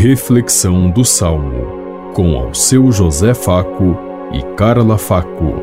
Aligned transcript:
Reflexão 0.00 0.88
do 0.88 1.04
Salmo, 1.04 2.12
com 2.14 2.36
ao 2.38 2.54
seu 2.54 2.92
José 2.92 3.34
Faco 3.34 3.98
e 4.32 4.40
Carla 4.54 4.96
Faco. 4.96 5.54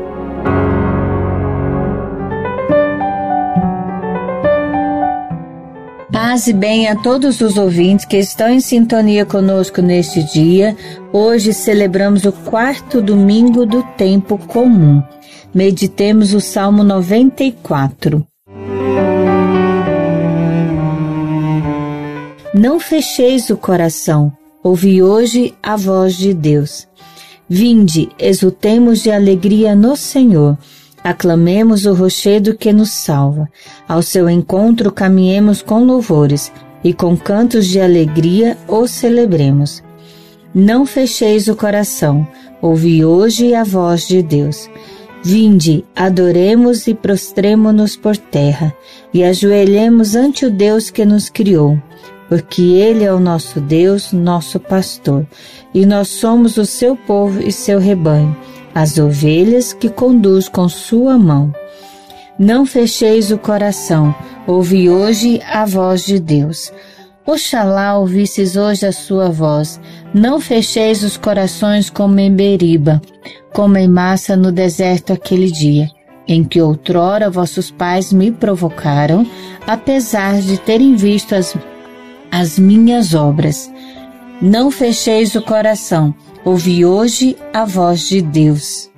Paz 6.12 6.46
e 6.48 6.52
bem 6.52 6.86
a 6.86 6.96
todos 6.96 7.40
os 7.40 7.56
ouvintes 7.56 8.04
que 8.04 8.18
estão 8.18 8.50
em 8.50 8.60
sintonia 8.60 9.24
conosco 9.24 9.80
neste 9.80 10.22
dia. 10.24 10.76
Hoje 11.14 11.54
celebramos 11.54 12.26
o 12.26 12.32
quarto 12.32 13.00
domingo 13.00 13.64
do 13.64 13.82
tempo 13.96 14.36
comum. 14.36 15.02
Meditemos 15.54 16.34
o 16.34 16.42
Salmo 16.42 16.84
94. 16.84 18.22
Não 22.58 22.80
fecheis 22.80 23.50
o 23.50 23.56
coração, 23.58 24.32
ouvi 24.62 25.02
hoje 25.02 25.52
a 25.62 25.76
voz 25.76 26.16
de 26.16 26.32
Deus. 26.32 26.88
Vinde, 27.46 28.08
exultemos 28.18 29.02
de 29.02 29.10
alegria 29.10 29.74
no 29.74 29.94
Senhor. 29.94 30.56
Aclamemos 31.04 31.84
o 31.84 31.92
rochedo 31.92 32.56
que 32.56 32.72
nos 32.72 32.92
salva. 32.92 33.46
Ao 33.86 34.00
seu 34.00 34.30
encontro 34.30 34.90
caminhemos 34.90 35.60
com 35.60 35.84
louvores 35.84 36.50
e 36.82 36.94
com 36.94 37.14
cantos 37.14 37.66
de 37.66 37.78
alegria 37.78 38.56
o 38.66 38.86
celebremos. 38.86 39.84
Não 40.54 40.86
fecheis 40.86 41.48
o 41.48 41.54
coração, 41.54 42.26
ouvi 42.62 43.04
hoje 43.04 43.54
a 43.54 43.64
voz 43.64 44.08
de 44.08 44.22
Deus. 44.22 44.66
Vinde, 45.22 45.84
adoremos 45.94 46.86
e 46.86 46.94
prostremo-nos 46.94 47.96
por 47.96 48.16
terra 48.16 48.74
e 49.12 49.22
ajoelhemos 49.22 50.16
ante 50.16 50.46
o 50.46 50.50
Deus 50.50 50.88
que 50.88 51.04
nos 51.04 51.28
criou 51.28 51.78
porque 52.28 52.62
Ele 52.62 53.04
é 53.04 53.12
o 53.12 53.20
nosso 53.20 53.60
Deus, 53.60 54.12
nosso 54.12 54.58
pastor, 54.58 55.26
e 55.72 55.86
nós 55.86 56.08
somos 56.08 56.56
o 56.56 56.66
seu 56.66 56.96
povo 56.96 57.40
e 57.40 57.52
seu 57.52 57.78
rebanho, 57.78 58.36
as 58.74 58.98
ovelhas 58.98 59.72
que 59.72 59.88
conduz 59.88 60.48
com 60.48 60.68
sua 60.68 61.16
mão. 61.16 61.52
Não 62.38 62.66
fecheis 62.66 63.30
o 63.30 63.38
coração, 63.38 64.14
ouvi 64.46 64.90
hoje 64.90 65.40
a 65.50 65.64
voz 65.64 66.04
de 66.04 66.18
Deus. 66.18 66.72
Oxalá 67.24 67.98
ouvisses 67.98 68.56
hoje 68.56 68.86
a 68.86 68.92
sua 68.92 69.28
voz, 69.30 69.80
não 70.14 70.40
fecheis 70.40 71.02
os 71.02 71.16
corações 71.16 71.90
como 71.90 72.20
em 72.20 72.32
Beriba, 72.32 73.00
como 73.52 73.76
em 73.78 73.88
massa 73.88 74.36
no 74.36 74.52
deserto 74.52 75.12
aquele 75.12 75.50
dia, 75.50 75.88
em 76.28 76.44
que 76.44 76.60
outrora 76.60 77.28
vossos 77.28 77.70
pais 77.70 78.12
me 78.12 78.30
provocaram, 78.30 79.26
apesar 79.66 80.40
de 80.40 80.56
terem 80.58 80.94
visto 80.94 81.34
as 81.34 81.56
as 82.30 82.58
minhas 82.58 83.14
obras. 83.14 83.70
Não 84.40 84.70
fecheis 84.70 85.34
o 85.34 85.42
coração, 85.42 86.14
ouvi 86.44 86.84
hoje 86.84 87.36
a 87.52 87.64
voz 87.64 88.08
de 88.08 88.20
Deus. 88.20 88.90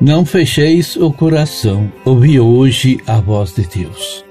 Não 0.00 0.24
fecheis 0.24 0.96
o 0.96 1.12
coração, 1.12 1.92
ouvi 2.04 2.40
hoje 2.40 2.98
a 3.06 3.20
voz 3.20 3.54
de 3.54 3.62
Deus. 3.62 4.24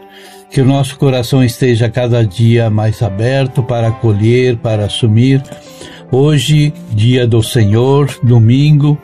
Que 0.49 0.59
o 0.59 0.65
nosso 0.65 0.97
coração 0.97 1.41
esteja 1.41 1.89
cada 1.89 2.25
dia 2.25 2.69
mais 2.69 3.01
aberto 3.01 3.63
para 3.63 3.87
acolher, 3.87 4.57
para 4.57 4.85
assumir. 4.85 5.41
Hoje, 6.11 6.73
dia 6.91 7.25
do 7.25 7.41
Senhor, 7.41 8.13
domingo, 8.21 8.97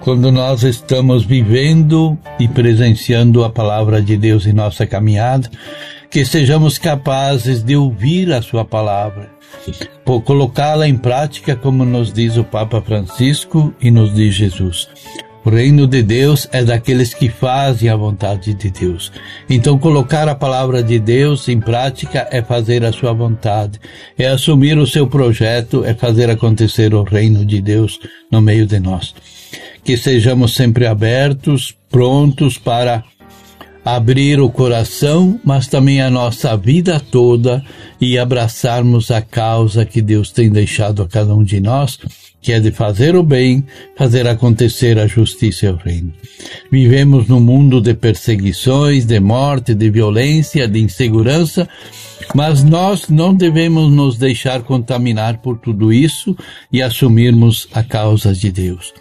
quando 0.00 0.32
nós 0.32 0.62
estamos 0.62 1.24
vivendo 1.24 2.18
e 2.38 2.48
presenciando 2.48 3.44
a 3.44 3.50
palavra 3.50 4.00
de 4.00 4.16
Deus 4.16 4.46
em 4.46 4.52
nossa 4.52 4.86
caminhada, 4.86 5.50
que 6.10 6.24
sejamos 6.24 6.78
capazes 6.78 7.62
de 7.62 7.76
ouvir 7.76 8.32
a 8.32 8.42
sua 8.42 8.64
palavra, 8.64 9.30
por 10.04 10.22
colocá-la 10.22 10.88
em 10.88 10.96
prática, 10.96 11.54
como 11.54 11.84
nos 11.84 12.12
diz 12.12 12.36
o 12.36 12.44
Papa 12.44 12.80
Francisco 12.80 13.74
e 13.80 13.90
nos 13.90 14.14
diz 14.14 14.34
Jesus. 14.34 14.88
O 15.42 15.48
reino 15.48 15.86
de 15.86 16.02
Deus 16.02 16.46
é 16.52 16.62
daqueles 16.62 17.14
que 17.14 17.30
fazem 17.30 17.88
a 17.88 17.96
vontade 17.96 18.52
de 18.52 18.70
Deus. 18.70 19.10
Então, 19.48 19.78
colocar 19.78 20.28
a 20.28 20.34
palavra 20.34 20.82
de 20.82 20.98
Deus 20.98 21.48
em 21.48 21.58
prática 21.58 22.28
é 22.30 22.42
fazer 22.42 22.84
a 22.84 22.92
sua 22.92 23.14
vontade, 23.14 23.80
é 24.18 24.26
assumir 24.26 24.76
o 24.76 24.86
seu 24.86 25.06
projeto, 25.06 25.82
é 25.82 25.94
fazer 25.94 26.28
acontecer 26.28 26.94
o 26.94 27.04
reino 27.04 27.44
de 27.44 27.60
Deus 27.62 27.98
no 28.30 28.42
meio 28.42 28.66
de 28.66 28.78
nós. 28.78 29.14
Que 29.82 29.96
sejamos 29.96 30.54
sempre 30.54 30.86
abertos, 30.86 31.74
prontos 31.90 32.58
para 32.58 33.04
abrir 33.84 34.40
o 34.40 34.50
coração, 34.50 35.40
mas 35.42 35.66
também 35.66 36.00
a 36.02 36.10
nossa 36.10 36.56
vida 36.56 37.00
toda 37.00 37.64
e 38.00 38.18
abraçarmos 38.18 39.10
a 39.10 39.22
causa 39.22 39.86
que 39.86 40.02
Deus 40.02 40.30
tem 40.30 40.50
deixado 40.50 41.02
a 41.02 41.08
cada 41.08 41.34
um 41.34 41.42
de 41.42 41.60
nós 41.60 41.98
que 42.42 42.52
é 42.52 42.60
de 42.60 42.70
fazer 42.70 43.14
o 43.16 43.22
bem, 43.22 43.64
fazer 43.96 44.26
acontecer 44.26 44.98
a 44.98 45.06
justiça 45.06 45.66
e 45.66 45.68
o 45.68 45.76
reino. 45.76 46.12
Vivemos 46.70 47.28
num 47.28 47.40
mundo 47.40 47.80
de 47.80 47.92
perseguições, 47.94 49.04
de 49.04 49.20
morte, 49.20 49.74
de 49.74 49.90
violência, 49.90 50.66
de 50.66 50.80
insegurança, 50.80 51.68
mas 52.34 52.62
nós 52.62 53.08
não 53.08 53.34
devemos 53.34 53.92
nos 53.92 54.16
deixar 54.16 54.62
contaminar 54.62 55.38
por 55.38 55.58
tudo 55.58 55.92
isso 55.92 56.36
e 56.72 56.80
assumirmos 56.80 57.68
a 57.72 57.82
causa 57.82 58.32
de 58.32 58.50
Deus. 58.50 58.92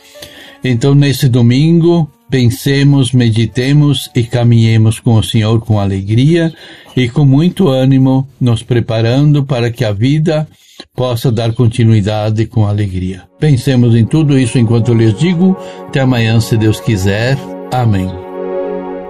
Então, 0.64 0.94
nesse 0.94 1.30
domingo, 1.30 2.10
pensemos, 2.30 3.12
meditemos 3.12 4.10
e 4.16 4.24
caminhemos 4.24 5.00
com 5.00 5.16
o 5.16 5.24
Senhor 5.24 5.60
com 5.62 5.80
alegria 5.80 6.54
e 6.96 7.10
com 7.10 7.26
muito 7.26 7.70
ânimo, 7.70 8.28
nos 8.40 8.62
preparando 8.62 9.44
para 9.44 9.72
que 9.72 9.84
a 9.84 9.92
vida 9.92 10.48
possa 10.96 11.32
dar 11.32 11.54
continuidade 11.54 12.46
com 12.46 12.66
alegria. 12.66 13.24
Pensemos 13.40 13.96
em 13.96 14.06
tudo 14.06 14.38
isso 14.38 14.58
enquanto 14.58 14.94
lhes 14.94 15.18
digo. 15.18 15.56
Até 15.88 16.02
amanhã, 16.02 16.40
se 16.40 16.58
Deus 16.58 16.80
quiser. 16.80 17.38
Amém. 17.72 18.10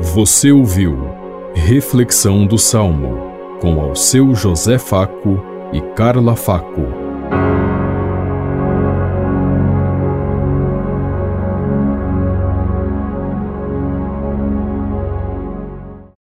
Você 0.02 0.52
ouviu 0.52 0.98
Reflexão 1.56 2.46
do 2.46 2.58
Salmo 2.58 3.30
com 3.60 3.82
ao 3.82 3.96
seu 3.96 4.34
José 4.34 4.78
Faco 4.78 5.44
e 5.74 5.82
Carla 5.94 6.36
Faco. 6.36 6.99